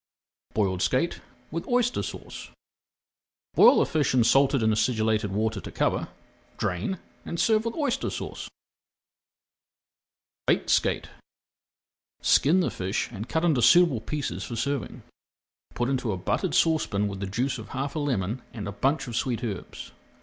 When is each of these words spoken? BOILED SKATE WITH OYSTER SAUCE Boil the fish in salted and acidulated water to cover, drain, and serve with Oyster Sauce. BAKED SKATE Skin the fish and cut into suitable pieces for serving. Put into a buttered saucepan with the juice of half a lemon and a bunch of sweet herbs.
BOILED 0.55 0.81
SKATE 0.81 1.21
WITH 1.51 1.67
OYSTER 1.67 2.01
SAUCE 2.01 2.49
Boil 3.53 3.77
the 3.77 3.85
fish 3.85 4.15
in 4.15 4.23
salted 4.23 4.63
and 4.63 4.73
acidulated 4.73 5.31
water 5.31 5.61
to 5.61 5.69
cover, 5.71 6.07
drain, 6.57 6.97
and 7.23 7.39
serve 7.39 7.65
with 7.65 7.75
Oyster 7.75 8.09
Sauce. 8.09 8.49
BAKED 10.47 10.71
SKATE 10.71 11.09
Skin 12.23 12.61
the 12.61 12.71
fish 12.71 13.11
and 13.11 13.29
cut 13.29 13.45
into 13.45 13.61
suitable 13.61 14.01
pieces 14.01 14.43
for 14.43 14.55
serving. 14.55 15.03
Put 15.75 15.87
into 15.87 16.11
a 16.11 16.17
buttered 16.17 16.55
saucepan 16.55 17.07
with 17.07 17.19
the 17.19 17.27
juice 17.27 17.59
of 17.59 17.69
half 17.69 17.95
a 17.95 17.99
lemon 17.99 18.41
and 18.53 18.67
a 18.67 18.71
bunch 18.71 19.05
of 19.05 19.15
sweet 19.15 19.43
herbs. 19.43 19.91